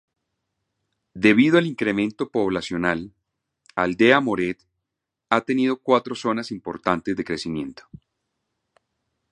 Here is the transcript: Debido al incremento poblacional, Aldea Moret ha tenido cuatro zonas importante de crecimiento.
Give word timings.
Debido 1.13 1.59
al 1.59 1.67
incremento 1.67 2.31
poblacional, 2.31 3.13
Aldea 3.75 4.19
Moret 4.19 4.57
ha 5.29 5.41
tenido 5.41 5.77
cuatro 5.77 6.15
zonas 6.15 6.49
importante 6.51 7.13
de 7.13 7.23
crecimiento. 7.23 7.83